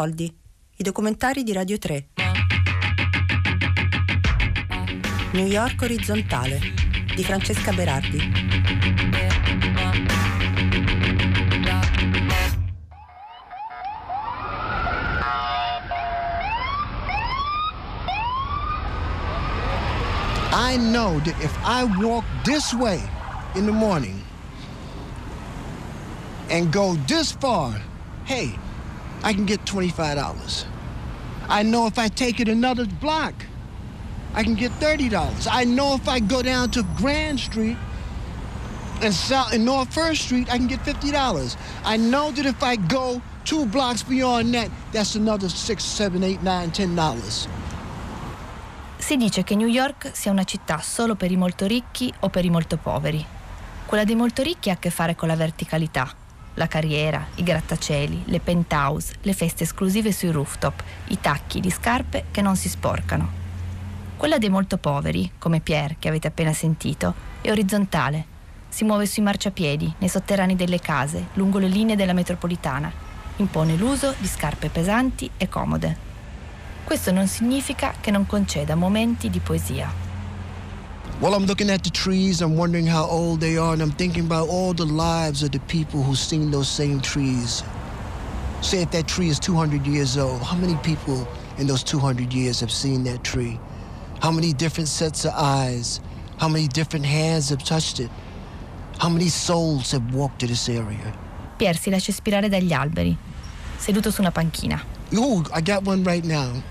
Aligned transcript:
soldi, 0.00 0.34
i 0.76 0.82
documentari 0.82 1.42
di 1.42 1.52
Radio 1.52 1.76
3. 1.76 2.06
New 5.32 5.46
York 5.46 5.82
orizzontale 5.82 6.58
di 7.14 7.22
Francesca 7.22 7.70
Berardi. 7.70 8.18
I 20.50 20.78
know 20.78 21.20
that 21.20 21.38
if 21.42 21.54
I 21.62 21.84
walk 22.02 22.24
this 22.44 22.72
way 22.72 23.02
in 23.54 23.66
the 23.66 23.72
morning 23.72 24.24
and 26.48 26.72
go 26.72 26.96
this 27.06 27.32
far, 27.32 27.78
hey, 28.24 28.56
I 29.22 29.32
can 29.32 29.44
get 29.44 29.64
$25. 29.64 30.64
I 31.48 31.62
know 31.62 31.86
if 31.86 31.98
I 31.98 32.08
take 32.08 32.40
it 32.40 32.48
another 32.48 32.86
block, 32.86 33.34
I 34.34 34.42
can 34.42 34.54
get 34.54 34.70
$30. 34.80 35.48
I 35.50 35.64
know 35.64 35.94
if 35.94 36.08
I 36.08 36.20
go 36.20 36.42
down 36.42 36.70
to 36.70 36.84
Grand 36.96 37.40
Street 37.40 37.76
and 39.02 39.12
South 39.12 39.52
and 39.52 39.64
North 39.64 39.92
First 39.92 40.22
Street, 40.22 40.48
I 40.50 40.56
can 40.56 40.68
get 40.68 40.80
$50. 40.84 41.56
I 41.84 41.96
know 41.96 42.30
that 42.30 42.46
if 42.46 42.62
I 42.62 42.76
go 42.76 43.20
two 43.44 43.66
blocks 43.66 44.02
beyond 44.02 44.54
that, 44.54 44.70
that's 44.92 45.16
another 45.16 45.48
six, 45.48 45.84
seven, 45.84 46.22
eight, 46.22 46.42
nine, 46.42 46.70
ten 46.70 46.94
dollars. 46.94 47.48
Si 48.96 49.16
dice 49.16 49.42
che 49.42 49.56
New 49.56 49.66
York 49.66 50.10
sia 50.12 50.30
una 50.30 50.44
città 50.44 50.78
solo 50.80 51.16
per 51.16 51.32
i 51.32 51.36
molto 51.36 51.66
ricchi 51.66 52.12
o 52.20 52.28
per 52.28 52.44
i 52.44 52.50
molto 52.50 52.76
poveri. 52.76 53.24
Quella 53.86 54.04
dei 54.04 54.14
molto 54.14 54.42
ricchi 54.42 54.70
ha 54.70 54.74
a 54.74 54.76
che 54.76 54.90
fare 54.90 55.16
con 55.16 55.26
la 55.26 55.34
verticalità, 55.34 56.14
la 56.54 56.66
carriera, 56.66 57.26
i 57.36 57.42
grattacieli, 57.42 58.22
le 58.26 58.40
penthouse, 58.40 59.14
le 59.22 59.32
feste 59.32 59.64
esclusive 59.64 60.12
sui 60.12 60.30
rooftop, 60.30 60.82
i 61.08 61.20
tacchi 61.20 61.60
di 61.60 61.70
scarpe 61.70 62.26
che 62.30 62.42
non 62.42 62.56
si 62.56 62.68
sporcano. 62.68 63.38
Quella 64.16 64.38
dei 64.38 64.50
molto 64.50 64.76
poveri, 64.76 65.32
come 65.38 65.60
Pierre 65.60 65.96
che 65.98 66.08
avete 66.08 66.26
appena 66.26 66.52
sentito, 66.52 67.14
è 67.40 67.50
orizzontale. 67.50 68.38
Si 68.68 68.84
muove 68.84 69.06
sui 69.06 69.22
marciapiedi, 69.22 69.94
nei 69.98 70.08
sotterranei 70.08 70.56
delle 70.56 70.80
case, 70.80 71.28
lungo 71.34 71.58
le 71.58 71.68
linee 71.68 71.96
della 71.96 72.12
metropolitana. 72.12 72.92
Impone 73.36 73.76
l'uso 73.76 74.14
di 74.18 74.26
scarpe 74.26 74.68
pesanti 74.68 75.30
e 75.36 75.48
comode. 75.48 75.96
Questo 76.84 77.12
non 77.12 77.26
significa 77.28 77.94
che 78.00 78.10
non 78.10 78.26
conceda 78.26 78.74
momenti 78.74 79.30
di 79.30 79.38
poesia. 79.38 80.09
While 81.20 81.34
I'm 81.34 81.44
looking 81.44 81.68
at 81.68 81.84
the 81.84 81.90
trees, 81.90 82.40
I'm 82.40 82.56
wondering 82.56 82.86
how 82.86 83.04
old 83.04 83.40
they 83.40 83.58
are, 83.58 83.74
and 83.74 83.82
I'm 83.82 83.90
thinking 83.90 84.24
about 84.24 84.48
all 84.48 84.72
the 84.72 84.86
lives 84.86 85.42
of 85.42 85.50
the 85.50 85.60
people 85.68 86.02
who've 86.02 86.16
seen 86.16 86.50
those 86.50 86.66
same 86.66 86.98
trees. 87.02 87.62
Say 88.62 88.80
if 88.80 88.90
that 88.92 89.06
tree 89.06 89.28
is 89.28 89.38
200 89.38 89.86
years 89.86 90.16
old, 90.16 90.40
how 90.40 90.56
many 90.56 90.76
people 90.76 91.28
in 91.58 91.66
those 91.66 91.82
200 91.84 92.32
years 92.32 92.58
have 92.60 92.70
seen 92.72 93.04
that 93.04 93.22
tree? 93.22 93.60
How 94.22 94.30
many 94.30 94.54
different 94.54 94.88
sets 94.88 95.26
of 95.26 95.34
eyes? 95.36 96.00
How 96.38 96.48
many 96.48 96.68
different 96.68 97.04
hands 97.04 97.50
have 97.50 97.62
touched 97.64 98.00
it? 98.00 98.08
How 98.98 99.10
many 99.10 99.28
souls 99.28 99.92
have 99.92 100.14
walked 100.14 100.38
to 100.38 100.46
this 100.46 100.70
area? 100.70 101.12
Pierre 101.58 101.76
si 101.76 101.90
lascia 101.90 102.12
ispirare 102.12 102.48
dagli 102.48 102.72
alberi, 102.72 103.14
seduto 103.76 104.10
su 104.10 104.22
una 104.22 104.30
panchina. 104.30 104.80
Ooh, 105.12 105.44
I 105.52 105.60
got 105.60 105.84
one 105.84 106.02
right 106.02 106.24
now. 106.24 106.62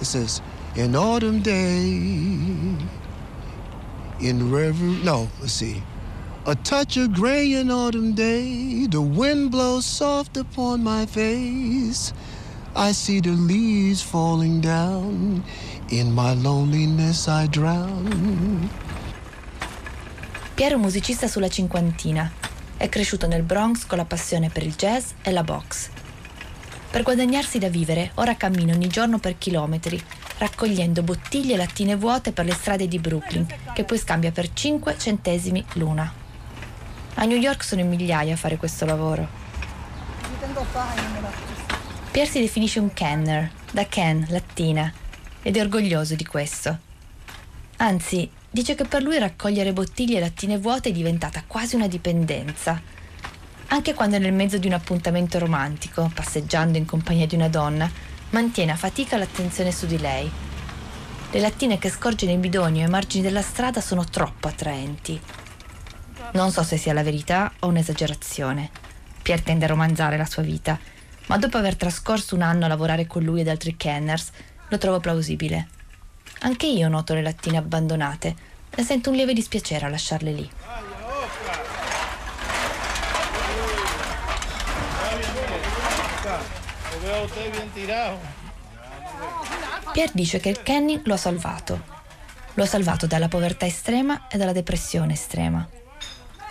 It 0.00 0.06
says, 0.06 0.40
"In 0.76 0.94
autumn 0.94 1.42
day, 1.42 2.76
in 4.20 4.52
river." 4.52 4.86
No, 5.02 5.28
let's 5.40 5.52
see. 5.52 5.82
A 6.46 6.54
touch 6.54 6.96
of 6.96 7.12
gray 7.12 7.52
in 7.52 7.70
autumn 7.70 8.14
day, 8.14 8.86
the 8.88 9.00
wind 9.00 9.50
blows 9.50 9.84
soft 9.84 10.36
upon 10.36 10.82
my 10.82 11.06
face. 11.06 12.12
I 12.74 12.92
see 12.92 13.20
the 13.20 13.30
leaves 13.30 14.00
falling 14.00 14.60
down. 14.60 15.42
In 15.90 16.12
my 16.14 16.34
loneliness 16.34 17.26
I 17.26 17.46
drown. 17.48 18.70
Pierre 20.54 20.74
è 20.74 20.76
un 20.76 20.82
musicista 20.82 21.26
sulla 21.26 21.48
cinquantina. 21.48 22.30
È 22.76 22.88
cresciuto 22.88 23.26
nel 23.26 23.42
Bronx 23.42 23.84
con 23.86 23.98
la 23.98 24.04
passione 24.04 24.48
per 24.48 24.62
il 24.62 24.74
jazz 24.74 25.10
e 25.22 25.30
la 25.32 25.42
box. 25.42 25.90
Per 26.90 27.02
guadagnarsi 27.04 27.60
da 27.60 27.68
vivere, 27.68 28.10
ora 28.14 28.36
cammina 28.36 28.74
ogni 28.74 28.88
giorno 28.88 29.20
per 29.20 29.38
chilometri, 29.38 30.02
raccogliendo 30.38 31.04
bottiglie 31.04 31.54
e 31.54 31.56
lattine 31.56 31.94
vuote 31.94 32.32
per 32.32 32.44
le 32.44 32.52
strade 32.52 32.88
di 32.88 32.98
Brooklyn, 32.98 33.46
che 33.72 33.84
poi 33.84 33.96
scambia 33.96 34.32
per 34.32 34.52
5 34.52 34.98
centesimi 34.98 35.64
l'una. 35.74 36.12
A 37.14 37.24
New 37.26 37.36
York 37.36 37.62
sono 37.62 37.82
in 37.82 37.88
migliaia 37.88 38.34
a 38.34 38.36
fare 38.36 38.56
questo 38.56 38.86
lavoro. 38.86 39.28
Pierre 42.10 42.28
si 42.28 42.40
definisce 42.40 42.80
un 42.80 42.92
canner, 42.92 43.52
da 43.70 43.86
can, 43.86 44.26
lattina, 44.28 44.92
ed 45.42 45.56
è 45.56 45.60
orgoglioso 45.60 46.16
di 46.16 46.24
questo. 46.24 46.76
Anzi, 47.76 48.28
dice 48.50 48.74
che 48.74 48.84
per 48.84 49.02
lui 49.02 49.16
raccogliere 49.16 49.72
bottiglie 49.72 50.16
e 50.16 50.20
lattine 50.20 50.58
vuote 50.58 50.88
è 50.88 50.92
diventata 50.92 51.44
quasi 51.46 51.76
una 51.76 51.86
dipendenza. 51.86 52.82
Anche 53.72 53.94
quando 53.94 54.18
nel 54.18 54.32
mezzo 54.32 54.58
di 54.58 54.66
un 54.66 54.72
appuntamento 54.72 55.38
romantico, 55.38 56.10
passeggiando 56.12 56.76
in 56.76 56.84
compagnia 56.84 57.28
di 57.28 57.36
una 57.36 57.48
donna, 57.48 57.88
mantiene 58.30 58.72
a 58.72 58.76
fatica 58.76 59.16
l'attenzione 59.16 59.70
su 59.70 59.86
di 59.86 59.96
lei. 59.96 60.28
Le 61.30 61.40
lattine 61.40 61.78
che 61.78 61.88
scorge 61.88 62.26
nei 62.26 62.38
bidoni 62.38 62.80
o 62.80 62.84
ai 62.84 62.90
margini 62.90 63.22
della 63.22 63.42
strada 63.42 63.80
sono 63.80 64.04
troppo 64.04 64.48
attraenti. 64.48 65.20
Non 66.32 66.50
so 66.50 66.64
se 66.64 66.76
sia 66.76 66.92
la 66.92 67.04
verità 67.04 67.52
o 67.60 67.68
un'esagerazione. 67.68 68.70
Pierre 69.22 69.44
tende 69.44 69.66
a 69.66 69.68
romanzare 69.68 70.16
la 70.16 70.26
sua 70.26 70.42
vita, 70.42 70.76
ma 71.26 71.38
dopo 71.38 71.56
aver 71.56 71.76
trascorso 71.76 72.34
un 72.34 72.42
anno 72.42 72.64
a 72.64 72.68
lavorare 72.68 73.06
con 73.06 73.22
lui 73.22 73.40
ed 73.40 73.48
altri 73.48 73.76
kenners, 73.76 74.30
lo 74.68 74.78
trovo 74.78 74.98
plausibile. 74.98 75.68
Anche 76.40 76.66
io 76.66 76.88
noto 76.88 77.14
le 77.14 77.22
lattine 77.22 77.58
abbandonate 77.58 78.34
e 78.68 78.82
sento 78.82 79.10
un 79.10 79.16
lieve 79.16 79.32
dispiacere 79.32 79.86
a 79.86 79.90
lasciarle 79.90 80.32
lì. 80.32 80.50
Pierre 89.92 90.12
dice 90.14 90.40
che 90.40 90.48
il 90.48 90.62
Kenny 90.62 91.00
lo 91.04 91.14
ha 91.14 91.18
salvato. 91.18 91.98
Lo 92.54 92.62
ha 92.62 92.66
salvato 92.66 93.06
dalla 93.06 93.28
povertà 93.28 93.66
estrema 93.66 94.28
e 94.28 94.38
dalla 94.38 94.52
depressione 94.52 95.12
estrema. 95.12 95.68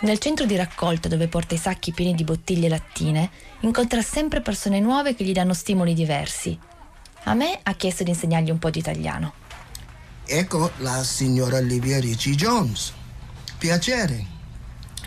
Nel 0.02 0.18
centro 0.18 0.46
di 0.46 0.56
raccolta 0.56 1.08
dove 1.08 1.28
porta 1.28 1.54
i 1.54 1.58
sacchi 1.58 1.92
pieni 1.92 2.14
di 2.14 2.24
bottiglie 2.24 2.68
lattine, 2.68 3.30
incontra 3.60 4.00
sempre 4.00 4.40
persone 4.40 4.80
nuove 4.80 5.14
che 5.14 5.24
gli 5.24 5.32
danno 5.32 5.52
stimoli 5.52 5.92
diversi. 5.92 6.58
A 7.24 7.34
me 7.34 7.58
ha 7.62 7.74
chiesto 7.74 8.02
di 8.02 8.10
insegnargli 8.10 8.50
un 8.50 8.58
po' 8.58 8.70
di 8.70 8.78
italiano. 8.78 9.34
Ecco 10.24 10.70
la 10.78 11.02
signora 11.02 11.58
Livia 11.58 12.00
Ricci 12.00 12.34
Jones. 12.34 12.92
Piacere. 13.58 14.24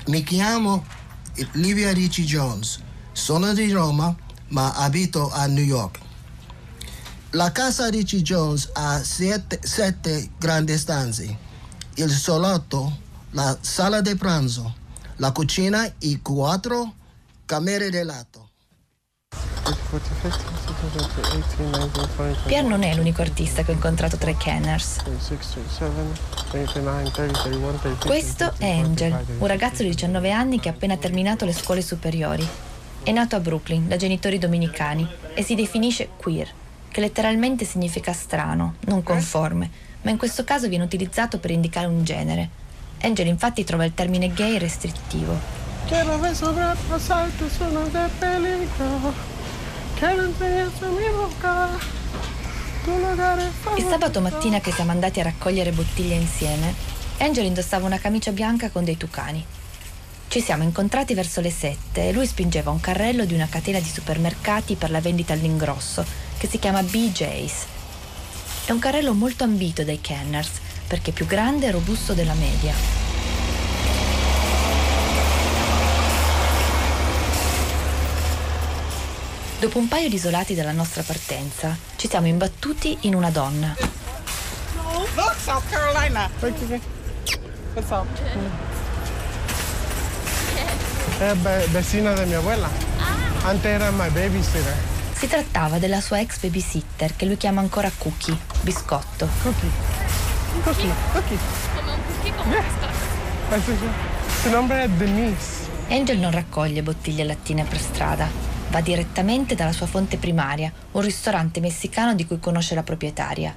Mi 0.07 0.21
chiamo 0.23 0.85
Livia 1.53 1.91
Ricci 1.91 2.23
Jones. 2.23 2.81
Sono 3.13 3.53
di 3.53 3.71
Roma, 3.71 4.15
ma 4.53 4.73
abito 4.73 5.29
a 5.31 5.45
New 5.47 5.63
York. 5.63 5.99
La 7.31 7.51
casa 7.51 7.89
Ricci 7.89 8.21
Jones 8.21 8.69
ha 8.73 9.03
sette, 9.03 9.59
sette 9.61 10.29
grandi 10.37 10.77
stanze. 10.77 11.37
Il 11.95 12.11
salotto, 12.11 12.99
la 13.31 13.57
sala 13.59 14.01
di 14.01 14.15
pranzo, 14.15 14.75
la 15.17 15.31
cucina 15.31 15.91
e 15.97 16.19
quattro 16.21 16.93
camere 17.45 17.89
da 17.89 18.03
letto. 18.03 18.49
Pierre 22.45 22.67
non 22.67 22.83
è 22.83 22.93
l'unico 22.95 23.21
artista 23.21 23.63
che 23.63 23.71
ho 23.71 23.73
incontrato 23.73 24.17
tra 24.17 24.29
i 24.29 24.37
Kenners. 24.37 24.97
Questo 28.05 28.53
è 28.57 28.69
Angel, 28.69 29.25
un 29.39 29.47
ragazzo 29.47 29.81
di 29.81 29.89
19 29.89 30.31
anni 30.31 30.59
che 30.59 30.69
ha 30.69 30.73
appena 30.73 30.97
terminato 30.97 31.45
le 31.45 31.53
scuole 31.53 31.81
superiori. 31.81 32.47
È 33.03 33.11
nato 33.11 33.35
a 33.35 33.41
Brooklyn 33.41 33.89
da 33.89 33.97
genitori 33.97 34.39
dominicani 34.39 35.05
e 35.33 35.43
si 35.43 35.55
definisce 35.55 36.07
queer, 36.15 36.47
che 36.89 37.01
letteralmente 37.01 37.65
significa 37.65 38.13
strano, 38.13 38.75
non 38.85 39.03
conforme, 39.03 39.69
ma 40.03 40.11
in 40.11 40.17
questo 40.17 40.45
caso 40.45 40.69
viene 40.69 40.85
utilizzato 40.85 41.37
per 41.37 41.51
indicare 41.51 41.87
un 41.87 42.05
genere. 42.05 42.49
Angel 43.01 43.27
infatti 43.27 43.65
trova 43.65 43.83
il 43.83 43.93
termine 43.93 44.31
gay 44.31 44.57
restrittivo. 44.57 45.37
Che 45.85 46.01
l'ave 46.01 46.33
sovrappasato 46.33 47.49
sono 47.49 47.85
del 47.89 48.09
peligro. 48.17 49.13
Il 53.75 53.85
sabato 53.89 54.21
mattina 54.21 54.61
che 54.61 54.71
siamo 54.71 54.91
andati 54.91 55.19
a 55.19 55.23
raccogliere 55.23 55.71
bottiglie 55.71 56.15
insieme, 56.15 56.73
Angel 57.19 57.45
indossava 57.45 57.85
una 57.85 57.99
camicia 57.99 58.31
bianca 58.31 58.69
con 58.69 58.85
dei 58.85 58.95
tucani. 58.95 59.45
Ci 60.33 60.41
siamo 60.41 60.63
incontrati 60.63 61.13
verso 61.13 61.41
le 61.41 61.51
sette 61.51 62.07
e 62.07 62.11
lui 62.11 62.25
spingeva 62.25 62.71
un 62.71 62.79
carrello 62.79 63.23
di 63.23 63.35
una 63.35 63.47
catena 63.47 63.77
di 63.77 63.87
supermercati 63.87 64.73
per 64.73 64.89
la 64.89 64.99
vendita 64.99 65.33
all'ingrosso 65.33 66.03
che 66.39 66.47
si 66.47 66.57
chiama 66.57 66.81
BJ's. 66.81 67.65
È 68.65 68.71
un 68.71 68.79
carrello 68.79 69.13
molto 69.13 69.43
ambito 69.43 69.83
dai 69.83 70.01
Kenners 70.01 70.49
perché 70.87 71.11
è 71.11 71.13
più 71.13 71.27
grande 71.27 71.67
e 71.67 71.71
robusto 71.71 72.13
della 72.13 72.33
media. 72.33 72.73
Dopo 79.59 79.77
un 79.77 79.87
paio 79.87 80.09
di 80.09 80.15
isolati 80.15 80.55
dalla 80.55 80.71
nostra 80.71 81.03
partenza, 81.03 81.77
ci 81.95 82.09
siamo 82.09 82.25
imbattuti 82.25 82.97
in 83.01 83.13
una 83.13 83.29
donna. 83.29 83.75
Look, 85.13 85.35
South 85.43 85.69
Carolina. 85.69 86.27
What's 87.75 87.91
up? 87.91 88.72
È 91.17 91.33
be- 91.35 91.67
vecina 91.71 92.13
di 92.13 92.25
mia 92.25 92.39
abuela. 92.39 92.67
Antes 93.43 93.65
era 93.71 93.91
my 93.91 94.09
babysitter. 94.09 94.75
Si 95.13 95.27
trattava 95.27 95.77
della 95.77 96.01
sua 96.01 96.19
ex 96.19 96.39
babysitter, 96.39 97.15
che 97.15 97.25
lui 97.25 97.37
chiama 97.37 97.61
ancora 97.61 97.91
Cookie, 97.97 98.37
biscotto. 98.61 99.27
Cookie. 99.41 99.69
Cookie. 100.63 100.91
Cookie. 101.11 101.37
Come 101.75 101.91
un 101.91 101.99
cookie 102.05 102.33
come 102.35 102.55
un 102.55 102.63
biscotto. 102.63 103.55
Así 103.55 103.77
que, 103.77 103.87
Su 104.41 104.49
nombre 104.49 104.83
è 104.83 104.89
Denise. 104.89 105.61
Angel 105.89 106.17
non 106.17 106.31
raccoglie 106.31 106.81
bottiglie 106.81 107.23
lattine 107.23 107.63
per 107.63 107.79
strada. 107.79 108.27
Va 108.69 108.81
direttamente 108.81 109.55
dalla 109.55 109.71
sua 109.71 109.85
fonte 109.85 110.17
primaria, 110.17 110.71
un 110.91 111.01
ristorante 111.01 111.59
messicano 111.59 112.15
di 112.15 112.25
cui 112.25 112.39
conosce 112.39 112.73
la 112.75 112.83
proprietaria. 112.83 113.55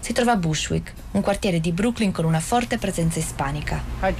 Si 0.00 0.12
trova 0.12 0.32
a 0.32 0.36
Bushwick, 0.36 0.92
un 1.12 1.20
quartiere 1.22 1.60
di 1.60 1.70
Brooklyn 1.72 2.12
con 2.12 2.24
una 2.24 2.40
forte 2.40 2.76
presenza 2.76 3.18
ispanica. 3.18 3.80
Hi, 4.02 4.14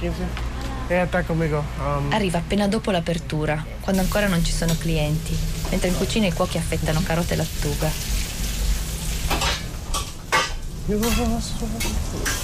Ella 0.89 1.03
está 1.03 1.23
conmigo. 1.23 1.63
Um, 1.79 2.11
Arriva 2.11 2.39
appena 2.39 2.67
dopo 2.67 2.89
l'apertura, 2.89 3.63
quando 3.81 4.01
ancora 4.01 4.27
non 4.27 4.43
ci 4.43 4.51
sono 4.51 4.75
clienti, 4.75 5.37
mentre 5.69 5.89
in 5.89 5.95
cucina 5.95 6.25
i 6.25 6.33
cuochi 6.33 6.57
affettano 6.57 7.01
carote 7.03 7.35
e 7.35 7.37
lattuga. 7.37 7.91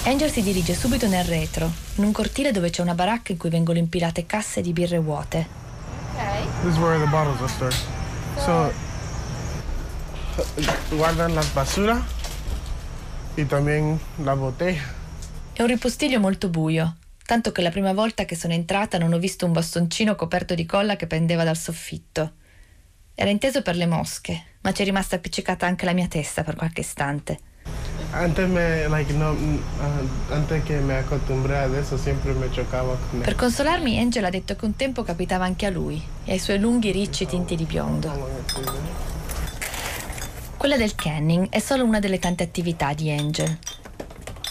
Angel 0.04 0.30
si 0.30 0.42
dirige 0.42 0.76
subito 0.76 1.08
nel 1.08 1.24
retro, 1.24 1.68
in 1.96 2.04
un 2.04 2.12
cortile 2.12 2.52
dove 2.52 2.70
c'è 2.70 2.82
una 2.82 2.94
baracca 2.94 3.32
in 3.32 3.38
cui 3.38 3.50
vengono 3.50 3.78
impilate 3.78 4.24
casse 4.26 4.60
di 4.60 4.72
birre 4.72 5.00
vuote. 5.00 5.48
This 6.62 6.74
is 6.74 6.78
where 6.78 7.00
the 7.00 7.10
bottles 7.10 7.40
are 7.40 7.48
stored. 7.48 7.74
So, 8.38 8.72
guardan 10.94 11.34
las 11.34 11.52
basura 11.52 12.00
y 13.34 13.44
también 13.44 13.98
la 14.22 14.36
botella. 14.36 14.94
È 15.52 15.62
un 15.62 15.68
ripostiglio 15.68 16.20
molto 16.20 16.48
buio, 16.48 16.94
tanto 17.26 17.52
che 17.52 17.60
la 17.60 17.70
prima 17.70 17.92
volta 17.92 18.24
che 18.24 18.36
sono 18.36 18.54
entrata 18.54 18.98
non 18.98 19.12
ho 19.12 19.18
visto 19.18 19.44
un 19.44 19.52
bastoncino 19.52 20.14
coperto 20.14 20.54
di 20.54 20.64
colla 20.64 20.96
che 20.96 21.06
pendeva 21.06 21.44
dal 21.44 21.56
soffitto. 21.56 22.32
Era 23.14 23.30
inteso 23.30 23.62
per 23.62 23.76
le 23.76 23.86
mosche, 23.86 24.42
ma 24.60 24.72
ci 24.72 24.82
è 24.82 24.84
rimasta 24.84 25.16
appiccicata 25.16 25.66
anche 25.66 25.84
la 25.84 25.92
mia 25.92 26.06
testa 26.06 26.44
per 26.44 26.54
qualche 26.54 26.82
istante. 26.82 27.38
Antes 28.12 28.48
me, 28.48 28.86
like, 28.88 29.12
no, 29.12 29.32
mm, 29.32 29.58
ah, 29.80 30.44
me 30.80 31.04
Per 33.22 33.34
consolarmi, 33.34 33.98
Angel 33.98 34.24
ha 34.24 34.30
detto 34.30 34.54
che 34.54 34.64
un 34.64 34.76
tempo 34.76 35.02
capitava 35.02 35.44
anche 35.44 35.66
a 35.66 35.70
lui 35.70 36.00
e 36.24 36.32
ai 36.32 36.38
suoi 36.38 36.60
lunghi 36.60 36.92
ricci 36.92 37.26
tinti 37.26 37.56
di 37.56 37.64
biondo. 37.64 38.44
Quella 40.56 40.76
del 40.76 40.94
canning 40.94 41.48
è 41.50 41.58
solo 41.58 41.84
una 41.84 41.98
delle 41.98 42.18
tante 42.18 42.44
attività 42.44 42.94
di 42.94 43.10
Angel. 43.10 43.58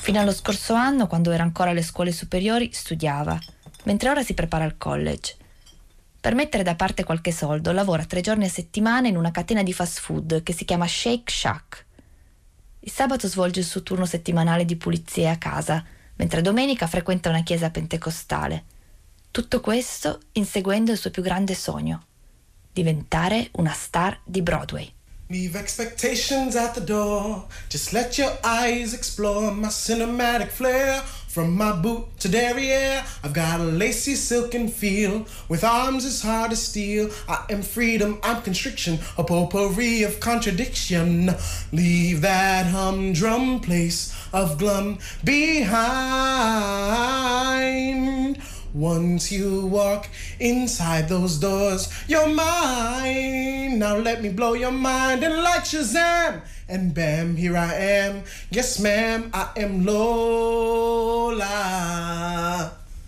Fino 0.05 0.19
allo 0.19 0.33
scorso 0.33 0.75
anno, 0.75 1.07
quando 1.07 1.31
era 1.31 1.41
ancora 1.41 1.71
alle 1.71 1.81
scuole 1.81 2.11
superiori, 2.11 2.69
studiava, 2.71 3.39
mentre 3.85 4.09
ora 4.09 4.21
si 4.21 4.35
prepara 4.35 4.63
al 4.63 4.77
college. 4.77 5.35
Per 6.21 6.35
mettere 6.35 6.61
da 6.61 6.75
parte 6.75 7.03
qualche 7.03 7.31
soldo, 7.31 7.71
lavora 7.71 8.05
tre 8.05 8.21
giorni 8.21 8.45
a 8.45 8.49
settimana 8.49 9.07
in 9.07 9.17
una 9.17 9.31
catena 9.31 9.63
di 9.63 9.73
fast 9.73 9.99
food 10.01 10.43
che 10.43 10.53
si 10.53 10.63
chiama 10.63 10.85
Shake 10.85 11.31
Shack. 11.31 11.85
Il 12.81 12.91
sabato 12.91 13.27
svolge 13.27 13.61
il 13.61 13.65
suo 13.65 13.81
turno 13.81 14.05
settimanale 14.05 14.63
di 14.63 14.75
pulizie 14.75 15.27
a 15.27 15.39
casa, 15.39 15.83
mentre 16.17 16.43
domenica 16.43 16.85
frequenta 16.85 17.29
una 17.29 17.41
chiesa 17.41 17.71
pentecostale. 17.71 18.63
Tutto 19.31 19.59
questo 19.59 20.19
inseguendo 20.33 20.91
il 20.91 20.99
suo 20.99 21.09
più 21.09 21.23
grande 21.23 21.55
sogno, 21.55 22.05
diventare 22.71 23.49
una 23.53 23.73
star 23.73 24.19
di 24.23 24.43
Broadway. 24.43 24.94
Leave 25.27 25.55
expectations 25.55 26.55
at 26.55 26.75
the 26.75 26.81
door. 26.81 27.45
Just 27.67 27.93
let 27.93 28.19
your 28.19 28.31
eyes 28.43 28.93
explore 28.93 29.51
my 29.51 29.69
cinematic 29.69 30.49
flair. 30.49 31.01
From 31.01 31.57
my 31.57 31.71
boot 31.71 32.05
to 32.19 32.29
derriere, 32.29 33.03
I've 33.23 33.33
got 33.33 33.59
a 33.59 33.63
lacy 33.63 34.13
silken 34.13 34.67
feel. 34.67 35.25
With 35.49 35.63
arms 35.63 36.05
as 36.05 36.21
hard 36.21 36.51
as 36.51 36.61
steel, 36.61 37.09
I 37.27 37.43
am 37.49 37.63
freedom, 37.63 38.19
I'm 38.21 38.43
constriction, 38.43 38.99
a 39.17 39.23
potpourri 39.23 40.03
of 40.03 40.19
contradiction. 40.19 41.31
Leave 41.71 42.21
that 42.21 42.67
humdrum 42.67 43.61
place 43.61 44.15
of 44.31 44.59
glum 44.59 44.99
behind. 45.23 45.75
Once 48.75 49.31
you 49.33 49.67
walk 49.67 50.09
inside 50.37 51.07
those 51.07 51.39
doors, 51.39 51.87
you're 52.07 52.27
mine. 52.27 53.77
Now 53.77 53.95
let 53.95 54.21
me 54.21 54.27
blow 54.27 54.53
your 54.53 54.73
mind 54.73 55.23
and 55.23 55.41
like 55.41 55.63
Shazam. 55.63 56.41
And 56.67 56.93
bam, 56.93 57.37
here 57.37 57.55
I 57.55 57.73
am. 57.73 58.23
Yes, 58.49 58.79
ma'am, 58.79 59.29
I 59.33 59.61
am 59.61 59.85
Lola. 59.85 61.45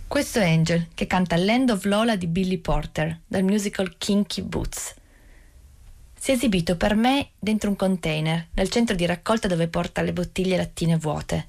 Questo 0.08 0.38
è 0.38 0.48
Angel, 0.48 0.86
che 0.94 1.06
canta 1.06 1.36
Land 1.36 1.68
of 1.68 1.84
Lola 1.84 2.16
di 2.16 2.28
Billy 2.28 2.56
Porter, 2.56 3.20
dal 3.26 3.42
musical 3.42 3.98
Kinky 3.98 4.40
Boots. 4.40 4.94
Si 6.18 6.30
è 6.30 6.34
esibito 6.34 6.78
per 6.78 6.94
me 6.94 7.32
dentro 7.38 7.68
un 7.68 7.76
container, 7.76 8.46
nel 8.54 8.70
centro 8.70 8.96
di 8.96 9.04
raccolta 9.04 9.48
dove 9.48 9.68
porta 9.68 10.00
le 10.00 10.14
bottiglie 10.14 10.56
lattine 10.56 10.96
vuote. 10.96 11.48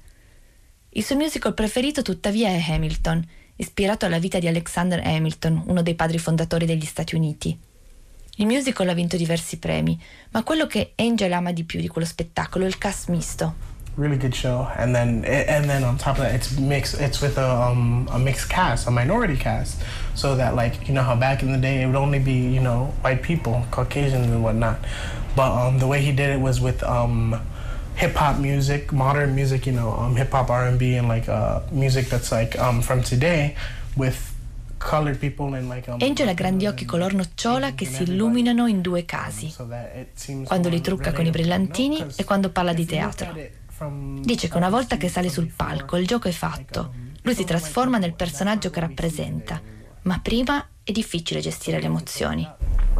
Il 0.90 1.02
suo 1.04 1.16
musical 1.16 1.54
preferito 1.54 2.02
tuttavia 2.02 2.50
è 2.50 2.62
Hamilton, 2.68 3.26
ispirato 3.60 4.06
alla 4.06 4.18
vita 4.18 4.38
di 4.38 4.48
Alexander 4.48 5.00
Hamilton, 5.04 5.64
uno 5.66 5.82
dei 5.82 5.94
padri 5.94 6.18
fondatori 6.18 6.64
degli 6.64 6.86
Stati 6.86 7.14
Uniti. 7.14 7.56
Il 8.36 8.46
musical 8.46 8.88
ha 8.88 8.94
vinto 8.94 9.18
diversi 9.18 9.58
premi, 9.58 10.00
ma 10.30 10.42
quello 10.42 10.66
che 10.66 10.92
Angel 10.96 11.30
ama 11.30 11.52
di 11.52 11.64
più 11.64 11.78
di 11.78 11.88
quello 11.88 12.06
spettacolo 12.06 12.64
è 12.64 12.68
il 12.68 12.78
cast 12.78 13.08
misto. 13.08 13.68
Really 13.96 14.16
good 14.16 14.32
show, 14.32 14.66
and 14.76 14.94
then 14.94 15.24
and 15.26 15.66
then 15.66 15.82
on 15.82 15.96
top 15.96 16.16
of 16.16 16.24
that, 16.24 16.32
it's 16.32 16.56
mixed. 16.56 16.98
It's 17.00 17.20
with 17.20 17.36
a 17.36 17.68
um, 17.68 18.08
a 18.10 18.18
mixed 18.18 18.48
cast, 18.48 18.86
a 18.86 18.90
minority 18.90 19.36
cast, 19.36 19.82
so 20.14 20.34
that 20.36 20.54
like 20.54 20.88
you 20.88 20.94
know 20.94 21.02
how 21.02 21.14
back 21.14 21.42
in 21.42 21.52
the 21.52 21.58
day 21.58 21.82
it 21.82 21.86
would 21.86 21.96
only 21.96 22.20
be 22.20 22.32
you 22.32 22.60
know 22.60 22.94
white 23.02 23.20
people, 23.20 23.66
Caucasians 23.70 24.26
and 24.26 24.42
whatnot, 24.42 24.78
but 25.36 25.50
um, 25.50 25.78
the 25.80 25.86
way 25.86 26.00
he 26.00 26.12
did 26.12 26.30
it 26.30 26.40
was 26.40 26.60
with 26.62 26.82
um, 26.84 27.42
hip 28.00 28.16
hop 28.16 28.38
music, 28.38 28.92
modern 28.92 29.34
music, 29.34 29.66
you 29.66 29.74
know, 29.74 29.94
um, 29.98 30.16
hip 30.16 30.32
hop, 30.32 30.48
R 30.48 30.66
and 30.66 30.78
B, 30.78 30.96
and 30.96 31.06
like 31.06 31.28
uh, 31.28 31.60
music 31.70 32.08
that's 32.08 32.30
like 32.32 32.58
um, 32.58 32.80
from 32.80 33.02
today, 33.02 33.54
with 33.96 34.16
colored 34.78 35.18
people 35.18 35.54
and 35.54 35.68
like. 35.68 35.88
Um, 35.88 35.98
Angel 36.00 36.28
ha 36.28 36.32
grandi 36.32 36.66
occhi 36.66 36.84
color 36.84 37.12
nocciola 37.14 37.74
che 37.74 37.84
si 37.84 38.04
illuminano 38.04 38.66
in 38.66 38.80
due 38.80 39.04
casi, 39.04 39.52
quando 40.44 40.68
li 40.68 40.80
trucca 40.80 41.12
con 41.12 41.26
i 41.26 41.30
brillantini 41.30 42.04
e 42.16 42.24
quando 42.24 42.50
parla 42.50 42.72
di 42.72 42.86
teatro. 42.86 43.34
Dice 44.22 44.48
che 44.48 44.56
una 44.56 44.68
volta 44.68 44.96
che 44.96 45.08
sale 45.08 45.28
sul 45.30 45.50
palco 45.54 45.96
il 45.96 46.06
gioco 46.06 46.28
è 46.28 46.32
fatto, 46.32 46.92
lui 47.22 47.34
si 47.34 47.44
trasforma 47.44 47.98
nel 47.98 48.14
personaggio 48.14 48.70
che 48.70 48.80
rappresenta, 48.80 49.60
ma 50.02 50.18
prima 50.22 50.66
è 50.84 50.92
difficile 50.92 51.40
gestire 51.40 51.80
le 51.80 51.86
emozioni. 51.86 52.48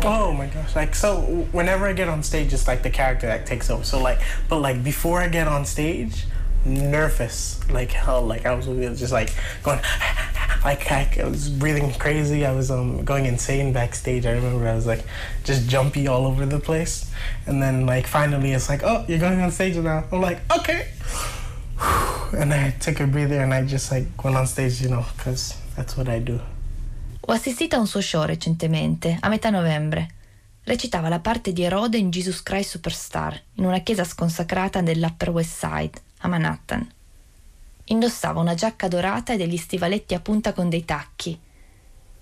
Oh 0.03 0.33
my 0.33 0.47
gosh! 0.47 0.75
Like 0.75 0.95
so, 0.95 1.47
whenever 1.53 1.87
I 1.89 1.93
get 1.93 2.09
on 2.09 2.23
stage, 2.23 2.53
it's 2.53 2.67
like 2.67 2.83
the 2.83 2.91
character 2.91 3.27
that 3.27 3.45
takes 3.45 3.69
over. 3.69 3.85
So 3.85 4.01
like, 4.01 4.21
but 4.49 4.61
like 4.61 4.83
before 4.83 5.21
I 5.21 5.29
get 5.29 5.47
on 5.47 5.67
stage, 5.67 6.27
nervous 6.65 7.61
like 7.71 7.91
hell. 7.91 8.23
Like 8.23 8.47
I 8.47 8.55
was 8.55 8.67
just 8.99 9.13
like 9.13 9.31
going, 9.63 9.81
like 10.65 10.91
I, 10.91 11.25
was 11.25 11.49
breathing 11.49 11.93
crazy. 11.95 12.47
I 12.47 12.53
was 12.53 12.71
um 12.71 13.05
going 13.05 13.27
insane 13.27 13.73
backstage. 13.73 14.25
I 14.27 14.33
remember 14.33 14.67
I 14.69 14.75
was 14.75 14.87
like 14.87 15.05
just 15.45 15.69
jumpy 15.69 16.07
all 16.09 16.27
over 16.27 16.47
the 16.47 16.61
place, 16.61 17.11
and 17.47 17.63
then 17.63 17.85
like 17.85 18.07
finally 18.07 18.53
it's 18.53 18.69
like, 18.69 18.83
oh, 18.83 19.05
you're 19.09 19.19
going 19.19 19.41
on 19.41 19.51
stage 19.51 19.77
now. 19.77 20.05
I'm 20.13 20.21
like, 20.21 20.41
okay. 20.59 20.89
And 22.33 22.55
I 22.55 22.71
took 22.71 23.01
a 23.01 23.09
breather 23.09 23.41
and 23.41 23.53
I 23.53 23.65
just 23.67 23.91
like 23.91 24.23
went 24.23 24.37
on 24.37 24.47
stage, 24.47 24.81
you 24.81 24.89
know, 24.89 25.05
because 25.17 25.57
that's 25.77 25.97
what 25.97 26.09
I 26.09 26.21
do. 26.21 26.39
Ho 27.31 27.33
assistito 27.33 27.77
a 27.77 27.79
un 27.79 27.87
suo 27.87 28.01
show 28.01 28.25
recentemente, 28.25 29.17
a 29.21 29.29
metà 29.29 29.51
novembre. 29.51 30.15
Recitava 30.65 31.09
la 31.09 31.21
parte 31.21 31.53
di 31.53 31.63
Erode 31.63 31.97
in 31.97 32.11
Jesus 32.11 32.43
Christ 32.43 32.71
Superstar, 32.71 33.41
in 33.55 33.67
una 33.67 33.79
chiesa 33.79 34.03
sconsacrata 34.03 34.81
dell'Upper 34.81 35.31
West 35.31 35.65
Side, 35.65 35.93
a 36.19 36.27
Manhattan. 36.27 36.93
Indossava 37.85 38.41
una 38.41 38.55
giacca 38.55 38.89
dorata 38.89 39.33
e 39.33 39.37
degli 39.37 39.57
stivaletti 39.57 40.15
a 40.15 40.19
punta 40.19 40.53
con 40.53 40.69
dei 40.69 40.85
tacchi. 40.85 41.39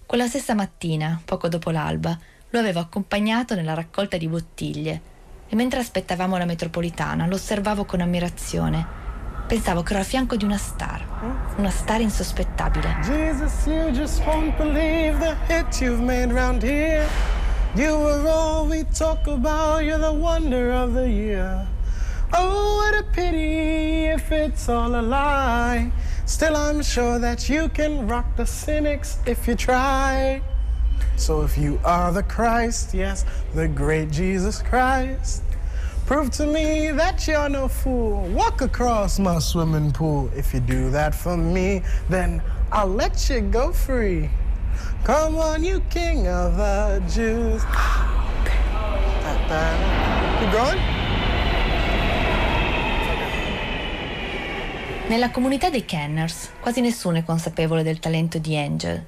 Quella 0.05 0.27
stessa 0.27 0.53
mattina, 0.53 1.19
poco 1.25 1.49
dopo 1.49 1.71
l'alba, 1.71 2.19
lo 2.51 2.59
avevo 2.59 2.81
accompagnato 2.81 3.55
nella 3.55 3.73
raccolta 3.73 4.19
di 4.19 4.29
bottiglie 4.29 5.01
e 5.49 5.57
mentre 5.57 5.81
aspettavamo 5.81 6.37
la 6.37 6.45
metropolitana 6.45 7.27
lo 7.27 7.37
osservavo 7.37 7.87
con 7.87 8.03
ammirazione. 8.03 9.08
Pensavo 9.49 9.83
che 9.83 9.95
ero 9.95 10.03
a 10.03 10.05
fianco 10.05 10.37
di 10.37 10.45
una 10.45 10.59
star, 10.59 11.03
una 11.57 11.71
star 11.71 12.03
insospettabile. 12.03 12.99
Jesus, 13.03 13.67
you 13.67 13.91
just 13.93 14.23
won't 14.27 14.55
believe 14.59 15.19
the 15.21 15.35
hit 15.47 15.81
you've 15.81 16.03
made 16.03 16.31
round 16.31 16.63
here. 16.63 17.09
You 17.75 17.97
were 17.97 18.29
all 18.29 18.67
we 18.67 18.85
talk 18.93 19.27
about, 19.27 19.85
you're 19.85 19.97
the 19.97 20.13
wonder 20.13 20.71
of 20.71 20.93
the 20.93 21.09
year. 21.09 21.67
Oh, 22.35 22.77
what 22.77 22.95
a 22.95 23.05
pity 23.15 24.05
if 24.05 24.31
it's 24.31 24.69
all 24.69 24.95
a 24.95 25.01
lie. 25.01 25.93
Still, 26.27 26.55
I'm 26.55 26.83
sure 26.83 27.19
that 27.19 27.49
you 27.49 27.71
can 27.71 28.07
rock 28.07 28.37
the 28.37 28.45
cynics 28.45 29.17
if 29.25 29.49
you 29.49 29.55
try. 29.55 30.43
So 31.17 31.41
if 31.41 31.57
you 31.57 31.81
are 31.87 32.13
the 32.13 32.23
Christ, 32.23 32.93
yes, 32.93 33.25
the 33.55 33.67
great 33.67 34.11
Jesus 34.11 34.61
Christ, 34.61 35.43
prove 36.09 36.31
to 36.31 36.47
me 36.47 36.91
that 36.91 37.29
you're 37.29 37.51
no 37.51 37.69
fool. 37.69 38.23
Walk 38.33 38.63
across 38.63 39.19
my 39.19 39.39
swimming 39.39 39.93
pool. 39.93 40.31
If 40.35 40.55
you 40.55 40.61
do 40.61 40.89
that 40.91 41.15
for 41.15 41.37
me, 41.37 41.83
then 42.09 42.41
I'll 42.73 42.89
let 42.89 43.29
you 43.29 43.43
go 43.43 43.73
free. 43.73 44.31
Come 45.05 45.37
on, 45.37 45.63
you 45.63 45.83
king 45.91 46.27
of 46.27 46.57
the 46.57 47.03
Jews. 47.13 47.63
Keep 50.39 50.51
going? 50.51 50.81
Nella 55.09 55.31
comunità 55.31 55.69
dei 55.69 55.85
Kenners 55.85 56.53
quasi 56.61 56.81
nessuno 56.81 57.19
è 57.19 57.23
consapevole 57.23 57.83
del 57.83 57.99
talento 57.99 58.39
di 58.39 58.57
Angel. 58.57 59.05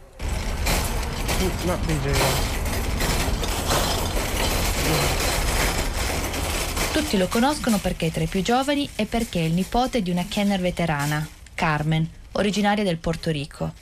Tutti 7.11 7.23
lo 7.23 7.29
conoscono 7.29 7.79
perché 7.79 8.07
è 8.07 8.11
tra 8.13 8.23
i 8.23 8.29
più 8.29 8.41
giovani 8.41 8.89
e 8.95 9.05
perché 9.05 9.41
è 9.41 9.43
il 9.43 9.53
nipote 9.53 10.01
di 10.01 10.13
una 10.13 10.27
Kenner 10.29 10.61
veterana, 10.61 11.27
Carmen, 11.57 12.09
originaria 12.35 12.85
del 12.85 12.99
Porto 12.99 13.33
Rico. 13.33 13.73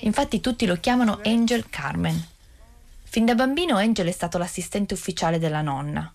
Infatti 0.00 0.40
tutti 0.40 0.66
lo 0.66 0.74
chiamano 0.80 1.20
Angel 1.22 1.66
Carmen. 1.70 2.26
Fin 3.04 3.24
da 3.24 3.36
bambino 3.36 3.76
Angel 3.76 4.08
è 4.08 4.10
stato 4.10 4.36
l'assistente 4.36 4.94
ufficiale 4.94 5.38
della 5.38 5.62
nonna. 5.62 6.12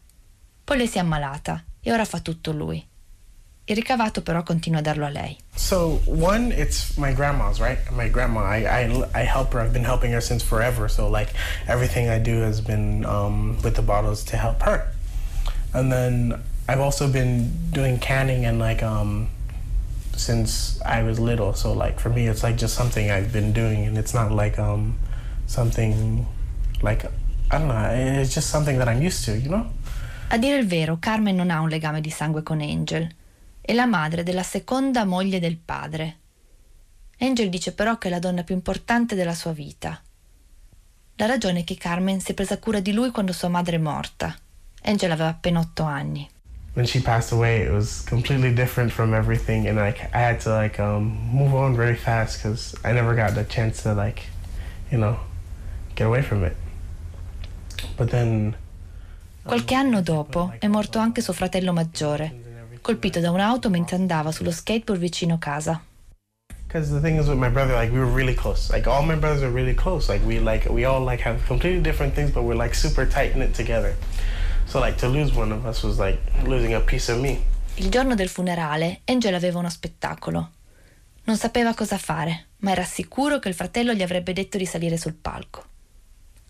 Poi 0.62 0.77
lei 0.77 0.88
si 0.88 0.97
è 0.97 1.00
ammalata 1.00 1.63
e 1.79 1.93
ora 1.93 2.03
fa 2.03 2.19
tutto 2.19 2.51
lui. 2.51 2.86
Il 3.63 3.75
ricavato 3.75 4.21
però 4.21 4.43
continua 4.43 4.79
a 4.79 4.83
darlo 4.83 5.05
a 5.05 5.09
lei. 5.09 5.38
So 5.55 6.01
one, 6.03 6.53
it's 6.53 6.97
my 6.97 7.13
grandma's, 7.13 7.59
right? 7.59 7.79
My 7.91 8.09
grandma, 8.09 8.57
I, 8.57 8.65
I, 8.65 9.05
I 9.15 9.25
help 9.25 9.53
her. 9.53 9.62
I've 9.62 9.71
been 9.71 9.86
helping 9.86 10.12
her 10.12 10.21
since 10.21 10.43
forever. 10.43 10.89
So 10.89 11.09
like 11.09 11.31
everything 11.65 12.09
I 12.09 12.19
do 12.19 12.41
has 12.41 12.59
been 12.59 13.05
um, 13.05 13.55
with 13.63 13.75
the 13.75 13.81
bottles 13.81 14.21
to 14.25 14.36
help 14.36 14.63
her. 14.63 14.91
And 15.74 15.89
then 15.89 16.43
I've 16.67 16.81
also 16.81 17.07
been 17.07 17.51
doing 17.71 17.97
canning 17.97 18.45
and 18.45 18.59
like 18.59 18.83
um, 18.83 19.29
since 20.15 20.81
I 20.86 21.01
was 21.03 21.19
little. 21.19 21.53
So 21.53 21.74
like 21.74 22.00
for 22.00 22.09
me, 22.09 22.27
it's 22.27 22.43
like 22.43 22.57
just 22.57 22.75
something 22.75 23.09
I've 23.09 23.31
been 23.31 23.53
doing, 23.53 23.86
and 23.86 23.97
it's 23.97 24.13
not 24.13 24.31
like 24.31 24.59
um, 24.59 24.97
something 25.45 26.25
like 26.81 27.05
I 27.50 27.57
don't 27.57 27.67
know. 27.67 27.89
It's 28.21 28.33
just 28.33 28.50
something 28.50 28.77
that 28.79 28.89
I'm 28.89 29.01
used 29.01 29.24
to, 29.25 29.38
you 29.38 29.50
know. 29.50 29.65
A 30.29 30.38
dire 30.38 30.57
il 30.57 30.67
vero, 30.67 30.97
Carmen 31.00 31.36
non 31.36 31.50
ha 31.50 31.62
un 31.62 31.69
legame 31.69 32.01
di 32.01 32.09
sangue 32.09 32.43
con 32.43 32.59
Angel. 32.59 33.09
È 33.62 33.74
la 33.74 33.86
madre 33.86 34.24
della 34.24 34.43
seconda 34.43 35.05
moglie 35.05 35.39
del 35.39 35.55
padre. 35.55 36.17
Angel 37.19 37.50
dice 37.50 37.71
però 37.71 37.97
che 37.97 38.09
è 38.09 38.12
la 38.12 38.19
donna 38.19 38.43
più 38.43 38.53
importante 38.53 39.15
della 39.15 39.33
sua 39.33 39.53
vita. 39.53 40.01
La 41.15 41.25
ragione 41.25 41.62
è 41.62 41.63
che 41.63 41.77
Carmen 41.77 42.19
si 42.19 42.31
è 42.31 42.33
presa 42.33 42.59
cura 42.59 42.81
di 42.81 42.91
lui 42.91 43.12
quando 43.12 43.31
sua 43.31 43.47
madre 43.47 43.77
è 43.77 43.79
morta. 43.79 44.36
Angel 44.83 45.12
aveva 45.12 45.29
appena 45.29 45.59
otto 45.59 45.83
anni. 45.83 46.29
When 46.77 46.86
she 46.86 47.00
passed 47.00 47.31
away, 47.31 47.63
it 47.63 47.72
was 47.72 48.03
completely 48.05 48.53
different 48.53 48.91
from 48.91 49.15
everything, 49.15 49.65
and 49.67 49.77
like 49.77 50.00
I 50.13 50.19
had 50.19 50.39
to 50.41 50.50
like 50.50 50.79
um, 50.79 51.05
move 51.34 51.55
on 51.55 51.75
very 51.75 51.96
fast 51.96 52.38
because 52.38 52.75
I 52.86 52.93
never 52.93 53.15
got 53.15 53.34
the 53.34 53.46
chance 53.46 53.81
to 53.81 53.96
like, 53.96 54.22
you 54.91 55.00
know, 55.00 55.17
get 55.96 56.05
away 56.05 56.22
from 56.22 56.43
it. 56.43 56.55
But 57.98 58.12
then 58.12 58.55
Qualche 59.43 59.74
anno 59.74 60.01
dopo 60.01 60.53
è 60.60 60.67
morto 60.67 61.00
anche 61.00 61.22
suo 61.22 61.34
fratello 61.34 61.74
maggiore, 61.74 62.31
colpito 62.81 63.19
da 63.19 63.31
un'auto 63.31 63.72
mentre 63.72 63.96
andava 63.96 64.31
sullo 64.31 64.51
skateboard 64.51 65.00
vicino 65.00 65.39
casa. 65.39 65.81
Because 66.67 66.91
the 66.91 67.00
thing 67.00 67.17
is 67.17 67.27
with 67.27 67.39
my 67.39 67.50
brother, 67.50 67.74
like 67.74 67.91
we 67.91 67.98
were 67.98 68.13
really 68.13 68.36
close. 68.36 68.69
Like 68.69 68.86
all 68.86 69.01
my 69.01 69.15
brothers 69.15 69.41
are 69.41 69.50
really 69.50 69.74
close. 69.74 70.10
Like 70.10 70.24
we 70.24 70.38
like 70.38 70.69
we 70.69 70.86
all 70.86 71.03
like 71.03 71.22
have 71.22 71.43
completely 71.48 71.81
different 71.81 72.13
things, 72.13 72.29
but 72.29 72.43
we're 72.43 72.62
like 72.62 72.75
super 72.75 73.07
tight 73.07 73.36
knit 73.36 73.55
together. 73.55 73.96
So 74.67 74.79
like 74.79 74.97
to 74.97 75.07
lose 75.07 75.33
one 75.33 75.53
of 75.53 75.65
us 75.65 75.81
was 75.81 75.97
like 75.97 76.19
losing 76.43 76.74
a 76.74 76.81
piece 76.81 77.09
of 77.09 77.19
me. 77.19 77.41
Il 77.75 77.89
giorno 77.89 78.15
del 78.15 78.27
funerale, 78.27 79.00
Angel 79.05 79.33
aveva 79.33 79.59
uno 79.59 79.69
spettacolo. 79.69 80.51
Non 81.24 81.38
sapeva 81.38 81.74
cosa 81.74 81.97
fare, 81.97 82.47
ma 82.59 82.71
era 82.71 82.83
sicuro 82.83 83.39
che 83.39 83.47
il 83.47 83.53
fratello 83.53 83.93
gli 83.93 84.01
avrebbe 84.01 84.33
detto 84.33 84.57
di 84.57 84.65
salire 84.65 84.97
sul 84.97 85.13
palco. 85.13 85.63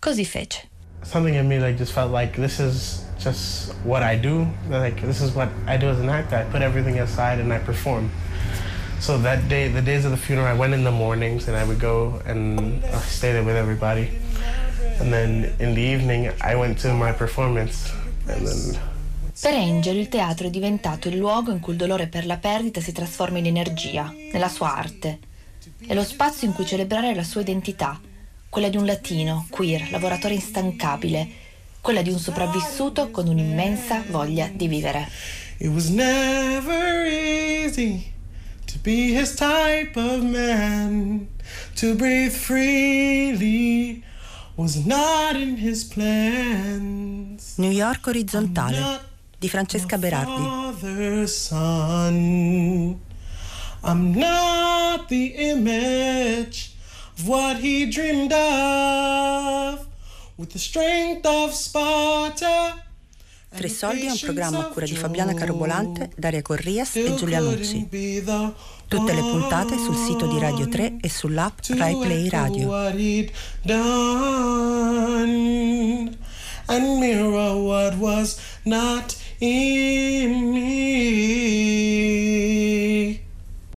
Così 0.00 0.24
fece. 0.24 0.68
Something 1.02 1.36
in 1.36 1.46
me 1.46 1.60
like 1.60 1.76
just 1.76 1.92
felt 1.92 2.12
like 2.12 2.40
this 2.40 2.58
is 2.58 3.04
just 3.18 3.72
what 3.84 4.02
I 4.02 4.18
do. 4.18 4.46
Like 4.68 5.00
this 5.00 5.20
is 5.20 5.32
what 5.32 5.48
I 5.66 5.76
do 5.76 5.88
as 5.88 5.98
an 5.98 6.08
actor. 6.08 6.38
I 6.38 6.44
put 6.44 6.62
everything 6.62 6.98
aside 6.98 7.40
and 7.40 7.52
I 7.52 7.58
perform. 7.58 8.10
So 8.98 9.16
that 9.18 9.48
day, 9.48 9.68
the 9.68 9.80
days 9.80 10.04
of 10.04 10.10
the 10.10 10.16
funeral, 10.16 10.48
I 10.48 10.54
went 10.54 10.74
in 10.74 10.82
the 10.82 10.90
mornings 10.90 11.46
and 11.46 11.56
I 11.56 11.62
would 11.62 11.78
go 11.78 12.20
and 12.26 12.84
I 12.84 12.98
stay 13.02 13.32
there 13.32 13.44
with 13.44 13.54
everybody. 13.54 14.10
And 14.98 15.12
then 15.12 15.54
in 15.60 15.74
the 15.74 15.82
evening, 15.82 16.32
I 16.40 16.56
went 16.56 16.80
to 16.80 16.92
my 16.92 17.12
performance. 17.12 17.92
Per 18.28 19.54
Angel 19.54 19.96
il 19.96 20.08
teatro 20.08 20.48
è 20.48 20.50
diventato 20.50 21.08
il 21.08 21.16
luogo 21.16 21.50
in 21.50 21.60
cui 21.60 21.72
il 21.72 21.78
dolore 21.78 22.08
per 22.08 22.26
la 22.26 22.36
perdita 22.36 22.78
si 22.78 22.92
trasforma 22.92 23.38
in 23.38 23.46
energia, 23.46 24.12
nella 24.32 24.50
sua 24.50 24.76
arte. 24.76 25.18
È 25.86 25.94
lo 25.94 26.04
spazio 26.04 26.46
in 26.46 26.52
cui 26.52 26.66
celebrare 26.66 27.14
la 27.14 27.24
sua 27.24 27.40
identità, 27.40 27.98
quella 28.50 28.68
di 28.68 28.76
un 28.76 28.84
latino, 28.84 29.46
queer, 29.48 29.90
lavoratore 29.90 30.34
instancabile, 30.34 31.26
quella 31.80 32.02
di 32.02 32.10
un 32.10 32.18
sopravvissuto 32.18 33.10
con 33.10 33.28
un'immensa 33.28 34.04
voglia 34.10 34.50
di 34.52 34.68
vivere. 34.68 35.08
It 35.56 35.68
was 35.68 35.88
never 35.88 37.06
easy 37.06 38.12
to 38.66 38.74
be 38.82 39.18
his 39.18 39.34
type 39.34 39.98
of 39.98 40.20
man. 40.20 41.28
To 41.76 41.94
breathe 41.94 42.32
freely 42.32 44.02
New 47.54 47.70
York 47.70 48.06
orizzontale 48.08 49.00
di 49.38 49.48
Francesca 49.48 49.96
Berardi. 49.96 51.26
Son. 51.28 52.98
I'm 53.84 54.18
not 54.18 55.06
the 55.06 55.26
image 55.52 56.74
of 57.16 57.28
what 57.28 57.58
he 57.60 57.86
dreamed 57.86 58.32
of. 58.32 59.86
With 60.34 60.50
the 60.50 60.58
strength 60.58 61.24
of 61.24 61.52
Sparta. 61.52 62.82
Tre 63.54 63.68
soldi 63.68 64.06
è 64.06 64.10
un 64.10 64.18
programma 64.20 64.58
a 64.58 64.64
cura 64.70 64.86
di 64.86 64.96
Fabiana. 64.96 65.34
Carobolante, 65.34 66.10
Daria 66.16 66.42
Corrias 66.42 66.96
e 66.96 67.14
Giulia 67.14 67.40
the 67.40 68.54
Tutte 68.88 69.12
le 69.12 69.20
puntate 69.20 69.76
sul 69.76 69.94
sito 69.96 70.26
di 70.26 70.38
Radio 70.38 70.66
3 70.66 70.96
e 71.02 71.10
sull'app 71.10 71.58
Rai 71.76 71.94
Play 71.98 72.28
Radio. 72.30 72.72
And 76.70 76.98
mirror 77.00 77.56
what 77.62 77.96
was 77.96 78.38
not 78.64 79.14
in 79.40 80.52
me. 80.52 81.88